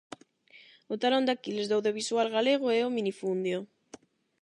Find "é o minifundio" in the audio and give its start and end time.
2.79-3.59